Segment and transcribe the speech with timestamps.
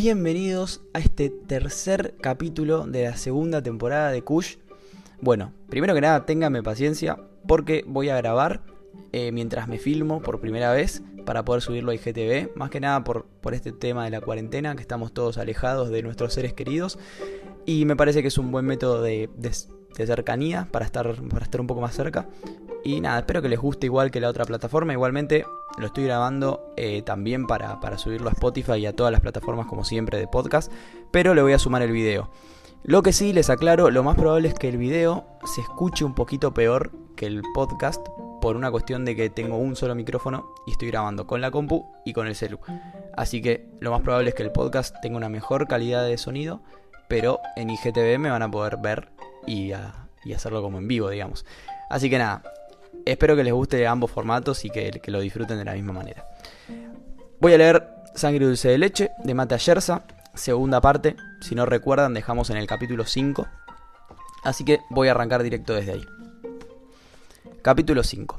[0.00, 4.54] Bienvenidos a este tercer capítulo de la segunda temporada de Kush.
[5.20, 7.18] Bueno, primero que nada, ténganme paciencia
[7.48, 8.62] porque voy a grabar
[9.10, 12.54] eh, mientras me filmo por primera vez para poder subirlo a IGTV.
[12.54, 16.00] Más que nada por, por este tema de la cuarentena, que estamos todos alejados de
[16.04, 16.96] nuestros seres queridos.
[17.66, 19.28] Y me parece que es un buen método de,
[19.94, 22.28] cercanía para estar, para estar un poco más cerca.
[22.88, 24.94] Y nada, espero que les guste igual que la otra plataforma.
[24.94, 25.44] Igualmente
[25.76, 29.66] lo estoy grabando eh, también para, para subirlo a Spotify y a todas las plataformas
[29.66, 30.72] como siempre de podcast.
[31.10, 32.30] Pero le voy a sumar el video.
[32.84, 36.14] Lo que sí les aclaro, lo más probable es que el video se escuche un
[36.14, 38.00] poquito peor que el podcast
[38.40, 41.84] por una cuestión de que tengo un solo micrófono y estoy grabando con la compu
[42.06, 42.58] y con el celu.
[43.14, 46.62] Así que lo más probable es que el podcast tenga una mejor calidad de sonido,
[47.06, 49.10] pero en IGTV me van a poder ver
[49.46, 49.72] y,
[50.34, 51.44] hacerlo como en vivo, digamos.
[51.90, 52.42] Así que nada,
[53.04, 56.26] espero que les guste ambos formatos y que, lo disfruten de la misma manera.
[57.40, 61.16] Voy a leer Sangre Dulce de Leche de Mata Yersa, segunda parte.
[61.40, 63.46] Si no recuerdan, dejamos en el capítulo 5.
[64.44, 66.04] Así que voy a arrancar directo desde ahí.
[67.62, 68.38] Capítulo 5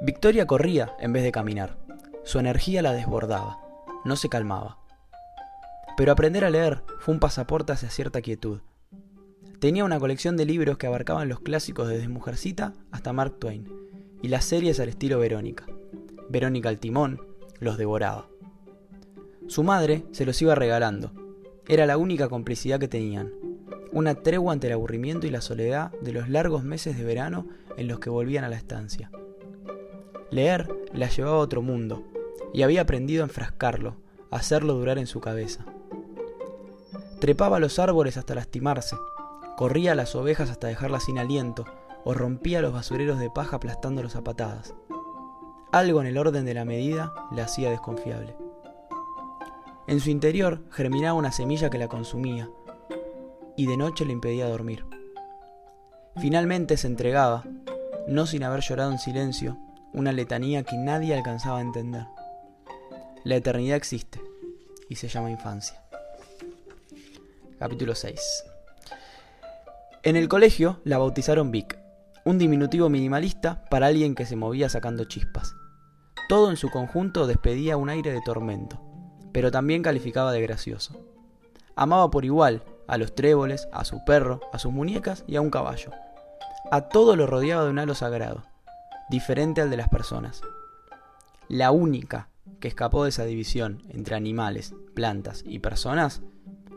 [0.00, 1.76] Victoria corría en vez de caminar.
[2.24, 3.60] Su energía la desbordaba.
[4.04, 4.78] No se calmaba.
[5.96, 8.60] Pero aprender a leer fue un pasaporte hacia cierta quietud.
[9.62, 13.72] Tenía una colección de libros que abarcaban los clásicos desde Mujercita hasta Mark Twain,
[14.20, 15.66] y las series al estilo Verónica.
[16.28, 17.20] Verónica al timón
[17.60, 18.28] los devoraba.
[19.46, 21.12] Su madre se los iba regalando.
[21.68, 23.30] Era la única complicidad que tenían,
[23.92, 27.86] una tregua ante el aburrimiento y la soledad de los largos meses de verano en
[27.86, 29.12] los que volvían a la estancia.
[30.32, 32.02] Leer la llevaba a otro mundo,
[32.52, 33.94] y había aprendido a enfrascarlo,
[34.32, 35.64] a hacerlo durar en su cabeza.
[37.20, 38.96] Trepaba los árboles hasta lastimarse,
[39.56, 41.64] corría a las ovejas hasta dejarlas sin aliento,
[42.04, 44.74] o rompía los basureros de paja aplastándolos a patadas.
[45.70, 48.36] Algo en el orden de la medida le hacía desconfiable.
[49.86, 52.50] En su interior germinaba una semilla que la consumía,
[53.56, 54.84] y de noche le impedía dormir.
[56.16, 57.44] Finalmente se entregaba,
[58.06, 59.56] no sin haber llorado en silencio,
[59.92, 62.06] una letanía que nadie alcanzaba a entender.
[63.24, 64.20] La eternidad existe
[64.88, 65.80] y se llama infancia.
[67.58, 68.51] Capítulo 6
[70.04, 71.78] En el colegio la bautizaron Vic,
[72.24, 75.54] un diminutivo minimalista para alguien que se movía sacando chispas.
[76.28, 78.80] Todo en su conjunto despedía un aire de tormento,
[79.32, 81.00] pero también calificaba de gracioso.
[81.76, 85.50] Amaba por igual a los tréboles, a su perro, a sus muñecas y a un
[85.50, 85.92] caballo.
[86.72, 88.42] A todo lo rodeaba de un halo sagrado,
[89.08, 90.42] diferente al de las personas.
[91.46, 96.22] La única que escapó de esa división entre animales, plantas y personas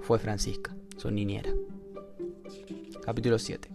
[0.03, 1.49] fue Francisca, su niñera.
[3.05, 3.69] Capítulo 7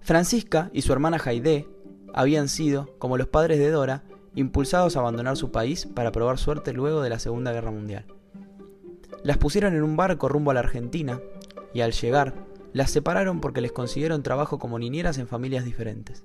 [0.00, 1.68] Francisca y su hermana Jaide
[2.12, 4.02] habían sido, como los padres de Dora,
[4.34, 8.06] impulsados a abandonar su país para probar suerte luego de la Segunda Guerra Mundial.
[9.22, 11.20] Las pusieron en un barco rumbo a la Argentina
[11.72, 12.34] y al llegar
[12.72, 16.24] las separaron porque les consiguieron trabajo como niñeras en familias diferentes.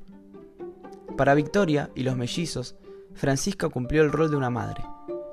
[1.15, 2.75] Para Victoria y los mellizos,
[3.13, 4.83] Francisca cumplió el rol de una madre.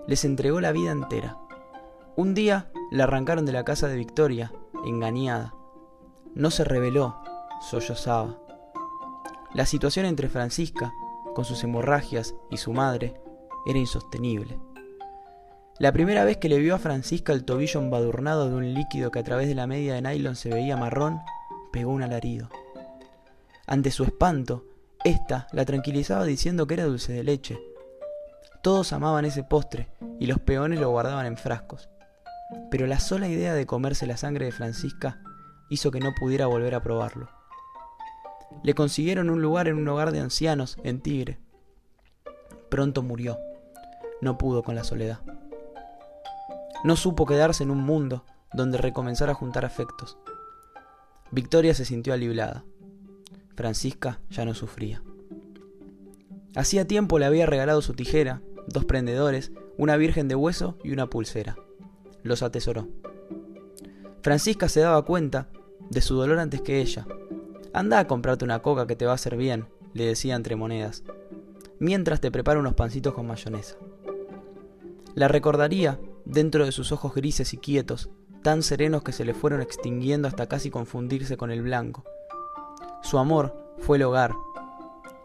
[0.06, 1.38] Les entregó la vida entera.
[2.16, 4.52] Un día la arrancaron de la casa de Victoria,
[4.84, 5.54] engañada.
[6.34, 7.18] No se rebeló,
[7.60, 8.38] sollozaba.
[9.52, 10.94] La situación entre Francisca,
[11.34, 13.20] con sus hemorragias, y su madre
[13.66, 14.58] era insostenible.
[15.78, 19.18] La primera vez que le vio a Francisca el tobillo embadurnado de un líquido que
[19.18, 21.20] a través de la media de nylon se veía marrón,
[21.70, 22.48] pegó un alarido.
[23.66, 24.64] Ante su espanto,
[25.04, 27.58] ésta la tranquilizaba diciendo que era dulce de leche.
[28.62, 29.88] Todos amaban ese postre
[30.18, 31.90] y los peones lo guardaban en frascos.
[32.70, 35.20] Pero la sola idea de comerse la sangre de Francisca
[35.72, 37.30] hizo que no pudiera volver a probarlo.
[38.62, 41.40] Le consiguieron un lugar en un hogar de ancianos en Tigre.
[42.68, 43.38] Pronto murió.
[44.20, 45.20] No pudo con la soledad.
[46.84, 50.18] No supo quedarse en un mundo donde recomenzar a juntar afectos.
[51.30, 52.64] Victoria se sintió aliviada.
[53.56, 55.02] Francisca ya no sufría.
[56.54, 61.08] Hacía tiempo le había regalado su tijera, dos prendedores, una virgen de hueso y una
[61.08, 61.56] pulsera.
[62.22, 62.88] Los atesoró.
[64.22, 65.48] Francisca se daba cuenta
[65.92, 67.06] de su dolor antes que ella.
[67.72, 71.04] Anda a comprarte una coca que te va a hacer bien, le decía entre monedas,
[71.78, 73.76] mientras te prepara unos pancitos con mayonesa.
[75.14, 78.08] La recordaría dentro de sus ojos grises y quietos,
[78.42, 82.04] tan serenos que se le fueron extinguiendo hasta casi confundirse con el blanco.
[83.02, 84.32] Su amor fue el hogar.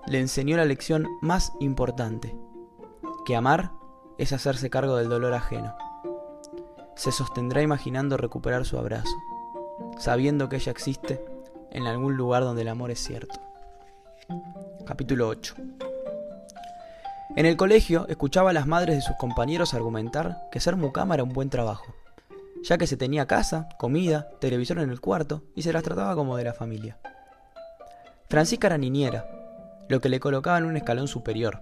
[0.06, 2.36] Le enseñó la lección más importante,
[3.25, 3.72] que amar
[4.18, 5.75] es hacerse cargo del dolor ajeno.
[6.96, 9.16] Se sostendrá imaginando recuperar su abrazo,
[9.98, 11.24] sabiendo que ella existe
[11.72, 13.40] en algún lugar donde el amor es cierto.
[14.86, 15.56] Capítulo 8
[17.36, 21.24] En el colegio escuchaba a las madres de sus compañeros argumentar que ser mucama era
[21.24, 21.94] un buen trabajo,
[22.64, 26.38] ya que se tenía casa, comida, televisor en el cuarto y se las trataba como
[26.38, 26.98] de la familia.
[28.30, 29.26] Francisca era niñera,
[29.88, 31.62] lo que le colocaba en un escalón superior.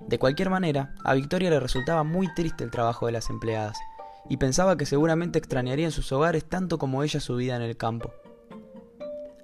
[0.00, 3.78] De cualquier manera, a Victoria le resultaba muy triste el trabajo de las empleadas,
[4.28, 7.76] y pensaba que seguramente extrañaría en sus hogares tanto como ella su vida en el
[7.76, 8.12] campo.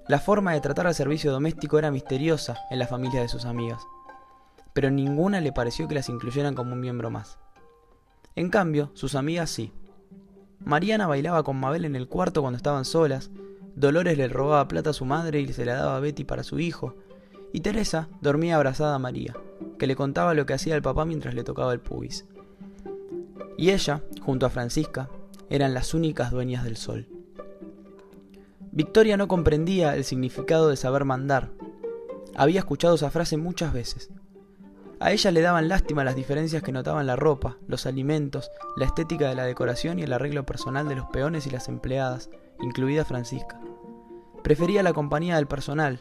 [0.09, 3.83] La forma de tratar al servicio doméstico era misteriosa en la familia de sus amigas
[4.79, 7.41] pero ninguna le pareció que las incluyeran como un miembro más.
[8.37, 9.73] En cambio, sus amigas sí.
[10.65, 13.33] Mariana bailaba con Mabel en el cuarto cuando estaban solas,
[13.75, 16.61] Dolores le robaba plata a su madre y se la daba a Betty para su
[16.61, 16.95] hijo,
[17.53, 19.35] y Teresa dormía abrazada a María,
[19.81, 22.25] que le contaba lo que hacía el papá mientras le tocaba el pubis.
[23.59, 25.11] Y ella, junto a Francisca,
[25.51, 27.07] eran las únicas dueñas del sol.
[28.73, 31.51] Victoria no comprendía el significado de saber mandar.
[32.35, 34.11] Había escuchado esa frase muchas veces,
[35.01, 39.29] a ella le daban lástima las diferencias que notaban la ropa, los alimentos, la estética
[39.29, 42.31] de la decoración y el arreglo personal de los peones y las empleadas,
[42.61, 43.61] incluida Francisca.
[44.43, 46.01] Prefería la compañía del personal.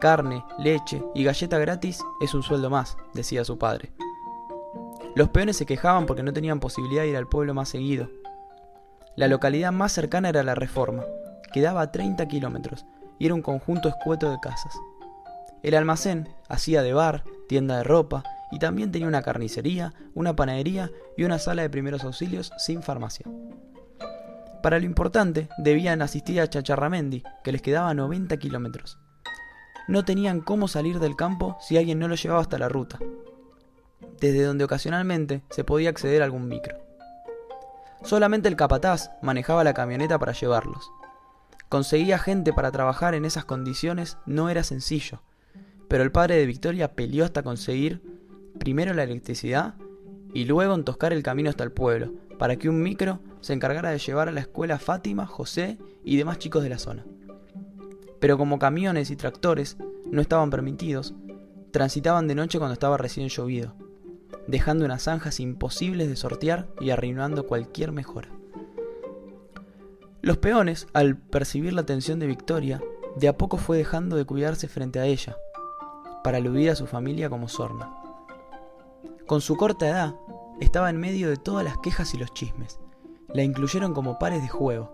[0.00, 3.92] Carne, leche y galleta gratis es un sueldo más, decía su padre.
[5.14, 8.10] Los peones se quejaban porque no tenían posibilidad de ir al pueblo más seguido.
[9.16, 11.04] La localidad más cercana era la Reforma,
[11.52, 12.86] quedaba a 30 kilómetros
[13.18, 14.74] y era un conjunto escueto de casas.
[15.62, 18.22] El almacén hacía de bar, tienda de ropa
[18.52, 23.26] y también tenía una carnicería, una panadería y una sala de primeros auxilios sin farmacia.
[24.62, 28.98] Para lo importante, debían asistir a Chacharramendi, que les quedaba a 90 kilómetros.
[29.86, 32.98] No tenían cómo salir del campo si alguien no lo llevaba hasta la ruta,
[34.20, 36.76] desde donde ocasionalmente se podía acceder a algún micro.
[38.02, 40.90] Solamente el capataz manejaba la camioneta para llevarlos.
[41.68, 45.20] Conseguía gente para trabajar en esas condiciones no era sencillo,
[45.88, 48.02] pero el padre de Victoria peleó hasta conseguir
[48.58, 49.74] primero la electricidad
[50.32, 53.98] y luego entoscar el camino hasta el pueblo, para que un micro se encargara de
[53.98, 57.04] llevar a la escuela Fátima, José y demás chicos de la zona.
[58.20, 59.76] Pero como camiones y tractores
[60.10, 61.14] no estaban permitidos,
[61.70, 63.74] transitaban de noche cuando estaba recién llovido,
[64.48, 68.30] dejando unas zanjas imposibles de sortear y arruinando cualquier mejora.
[70.22, 72.82] Los peones, al percibir la atención de Victoria,
[73.16, 75.36] de a poco fue dejando de cuidarse frente a ella,
[76.24, 77.94] para aludir a su familia como sorna.
[79.26, 80.14] Con su corta edad,
[80.60, 82.80] estaba en medio de todas las quejas y los chismes.
[83.34, 84.90] La incluyeron como pares de juego.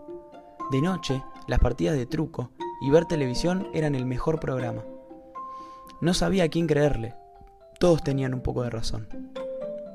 [0.72, 2.50] De noche, las partidas de truco
[2.82, 4.82] y ver televisión eran el mejor programa.
[6.00, 7.14] No sabía a quién creerle.
[7.78, 9.08] Todos tenían un poco de razón.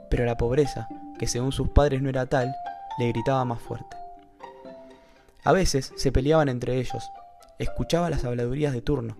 [0.09, 2.53] Pero la pobreza, que según sus padres no era tal,
[2.97, 3.97] le gritaba más fuerte.
[5.43, 7.09] A veces se peleaban entre ellos.
[7.57, 9.17] Escuchaba las habladurías de turno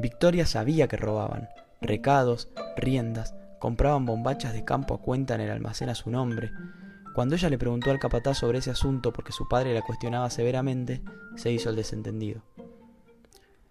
[0.00, 1.50] Victoria sabía que robaban.
[1.82, 2.48] Recados,
[2.78, 6.50] riendas, compraban bombachas de campo a cuenta en el almacén a su nombre.
[7.14, 11.02] Cuando ella le preguntó al capataz sobre ese asunto porque su padre la cuestionaba severamente,
[11.36, 12.40] se hizo el desentendido.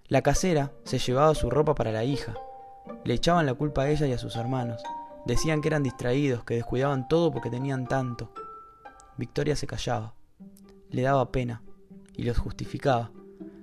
[0.08, 2.36] La casera se llevaba su ropa para la hija.
[3.06, 4.84] Le echaban la culpa a ella y a sus hermanos.
[5.30, 8.32] Decían que eran distraídos, que descuidaban todo porque tenían tanto.
[9.16, 10.16] Victoria se callaba.
[10.90, 11.62] Le daba pena
[12.16, 13.12] y los justificaba,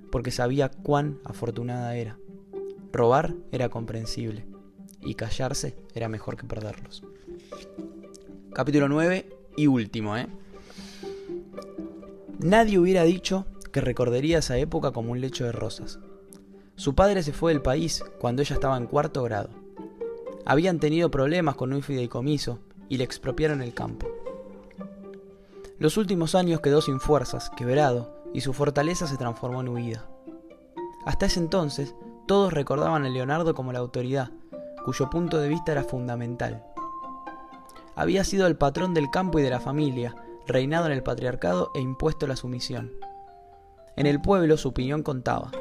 [0.09, 2.17] porque sabía cuán afortunada era.
[2.93, 4.47] Robar era comprensible
[5.01, 7.03] y callarse era mejor que perderlos.
[8.53, 9.27] Capítulo 9
[9.57, 10.29] y último, ¿eh?
[12.39, 15.99] Nadie hubiera dicho que recordaría esa época como un lecho de rosas.
[16.77, 19.66] Su padre se fue del país cuando ella estaba en cuarto grado.
[20.49, 24.07] Habían tenido problemas con un fideicomiso y le expropiaron el campo.
[25.77, 30.07] Los últimos años quedó sin fuerzas, quebrado, y su fortaleza se transformó en huida.
[31.05, 31.95] Hasta ese entonces
[32.27, 34.31] todos recordaban a Leonardo como la autoridad,
[34.85, 36.63] cuyo punto de vista era fundamental.
[37.97, 40.15] Había sido el patrón del campo y de la familia,
[40.47, 42.93] reinado en el patriarcado e impuesto la sumisión.
[43.97, 45.51] En el pueblo su opinión contaba.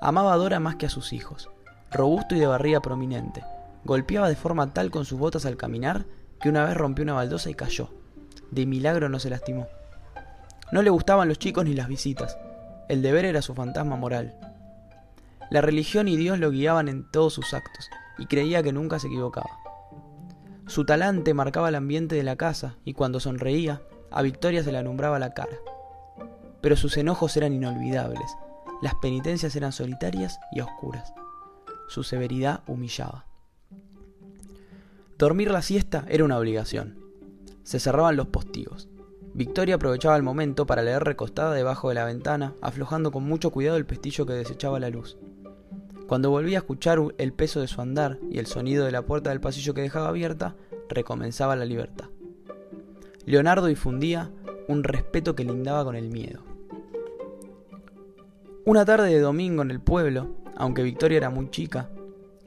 [0.00, 1.48] Amaba a Dora más que a sus hijos,
[1.92, 3.44] robusto y de barriga prominente.
[3.86, 6.06] Golpeaba de forma tal con sus botas al caminar
[6.40, 7.88] que una vez rompió una baldosa y cayó.
[8.50, 9.68] De milagro no se lastimó.
[10.72, 12.36] No le gustaban los chicos ni las visitas.
[12.88, 14.36] El deber era su fantasma moral.
[15.52, 17.88] La religión y Dios lo guiaban en todos sus actos,
[18.18, 19.50] y creía que nunca se equivocaba.
[20.66, 24.78] Su talante marcaba el ambiente de la casa, y cuando sonreía, a Victoria se le
[24.78, 25.58] alumbraba la cara.
[26.60, 28.36] Pero sus enojos eran inolvidables,
[28.82, 31.14] las penitencias eran solitarias y oscuras.
[31.86, 33.25] Su severidad humillaba.
[35.18, 36.98] Dormir la siesta era una obligación.
[37.62, 38.90] Se cerraban los postigos.
[39.32, 43.78] Victoria aprovechaba el momento para leer recostada debajo de la ventana, aflojando con mucho cuidado
[43.78, 45.16] el pestillo que desechaba la luz.
[46.06, 49.30] Cuando volví a escuchar el peso de su andar y el sonido de la puerta
[49.30, 50.54] del pasillo que dejaba abierta,
[50.90, 52.10] recomenzaba la libertad.
[53.24, 54.30] Leonardo difundía
[54.68, 56.42] un respeto que lindaba con el miedo.
[58.66, 61.88] Una tarde de domingo en el pueblo, aunque Victoria era muy chica,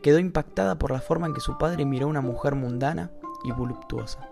[0.02, 3.12] quedó impactada por la forma en que su padre miró a una mujer mundana
[3.44, 4.30] y voluptuosa.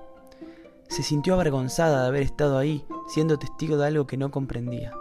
[0.90, 4.94] Se sintió avergonzada de haber estado ahí, siendo testigo de algo que no comprendía.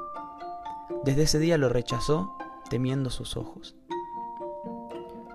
[1.05, 2.37] Desde ese día lo rechazó,
[2.69, 3.77] temiendo sus ojos.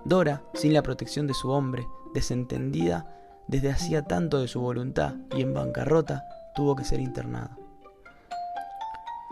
[0.04, 5.42] Dora, sin la protección de su hombre, desentendida desde hacía tanto de su voluntad y
[5.42, 6.24] en bancarrota,
[6.56, 7.58] tuvo que ser internada.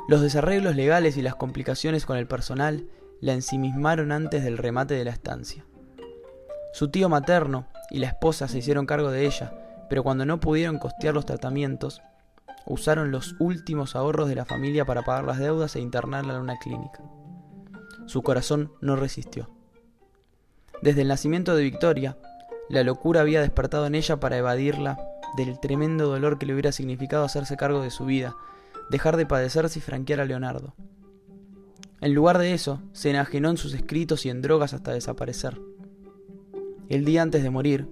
[0.07, 2.87] Los desarreglos legales y las complicaciones con el personal
[3.21, 5.65] la ensimismaron antes del remate de la estancia.
[6.71, 9.53] Su tío materno y la esposa se hicieron cargo de ella,
[9.89, 12.01] pero cuando no pudieron costear los tratamientos,
[12.65, 16.57] usaron los últimos ahorros de la familia para pagar las deudas e internarla en una
[16.59, 17.03] clínica.
[18.05, 19.49] Su corazón no resistió.
[20.81, 22.17] Desde el nacimiento de Victoria,
[22.69, 24.97] la locura había despertado en ella para evadirla
[25.35, 28.35] del tremendo dolor que le hubiera significado hacerse cargo de su vida,
[28.89, 30.75] dejar de padecerse y franquear a Leonardo.
[32.01, 35.59] En lugar de eso, se enajenó en sus escritos y en drogas hasta desaparecer.
[36.89, 37.87] El día antes de morir,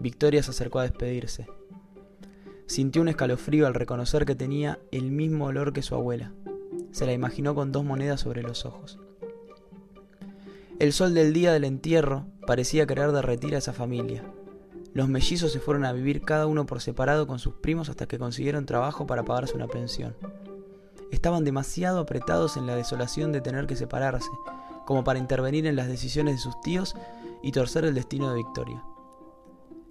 [0.00, 1.46] Victoria se acercó a despedirse.
[2.64, 6.32] Sintió un escalofrío al reconocer que tenía el mismo olor que su abuela.
[6.92, 8.98] Se la imaginó con dos monedas sobre los ojos.
[10.78, 14.24] El sol del día del entierro parecía querer derretir a esa familia.
[14.94, 18.18] Los mellizos se fueron a vivir cada uno por separado con sus primos hasta que
[18.18, 20.16] consiguieron trabajo para pagarse una pensión.
[21.10, 24.30] Estaban demasiado apretados en la desolación de tener que separarse,
[24.86, 26.96] como para intervenir en las decisiones de sus tíos
[27.42, 28.82] y torcer el destino de Victoria.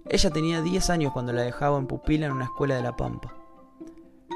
[0.08, 3.34] Ella tenía 10 años cuando la dejaba en pupila en una escuela de La Pampa.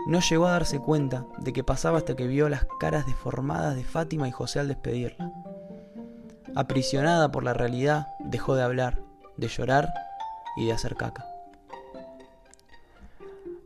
[0.06, 3.82] No llegó a darse cuenta de que pasaba hasta que vio las caras deformadas de
[3.82, 5.32] Fátima y José al despedirla.
[6.54, 9.02] Aprisionada por la realidad, dejó de hablar,
[9.36, 9.92] de llorar
[10.56, 11.26] y de hacer caca.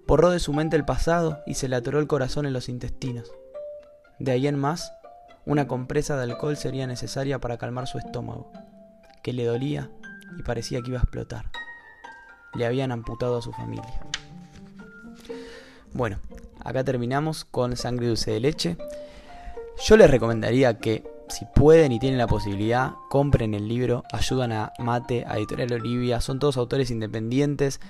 [0.06, 3.30] Borró de su mente el pasado y se le atoró el corazón en los intestinos.
[4.18, 4.92] De ahí en más,
[5.46, 8.50] una compresa de alcohol sería necesaria para calmar su estómago,
[9.22, 9.90] que le dolía
[10.38, 11.50] y parecía que iba a explotar
[12.54, 13.84] le habían amputado a su familia.
[15.92, 16.18] Bueno,
[16.60, 18.76] acá terminamos con Sangre Dulce de Leche.
[19.84, 24.72] Yo les recomendaría que si pueden y tienen la posibilidad, compren el libro, ayudan a
[24.78, 27.80] Mate, a Editorial Olivia, son todos autores independientes.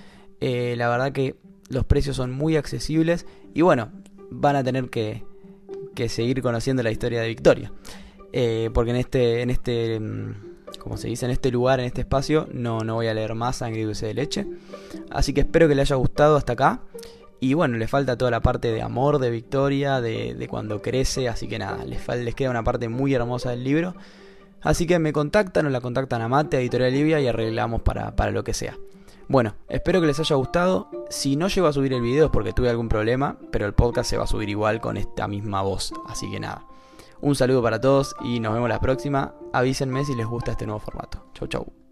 [0.41, 1.37] Eh, la verdad que
[1.69, 3.91] los precios son muy accesibles y bueno,
[4.31, 5.25] van a tener que,
[5.95, 7.73] que seguir conociendo la historia de Victoria.
[8.33, 12.03] Eh, porque en este, en este mm, como se dice en este lugar, en este
[12.03, 14.47] espacio, no, no voy a leer más Sangre y Dulce de Leche.
[15.11, 16.81] Así que espero que le haya gustado hasta acá.
[17.41, 21.49] Y bueno, le falta toda la parte de amor de Victoria, de, cuando crece, así
[21.49, 23.95] que nada, les, les queda una parte muy hermosa del libro.
[24.61, 28.31] Así que me contactan o la contactan a Mate, Editorial Livia y arreglamos para, para
[28.31, 28.77] lo que sea.
[29.27, 30.91] Bueno, espero que les haya gustado.
[31.09, 34.11] Si no llego a subir el video es porque tuve algún problema, pero el podcast
[34.11, 35.95] se va a subir igual con esta misma voz.
[36.09, 36.67] Así que nada.
[37.23, 39.35] Un saludo para todos y nos vemos la próxima.
[39.53, 41.27] Avísenme si les gusta este nuevo formato.
[41.35, 41.90] Chau, chau.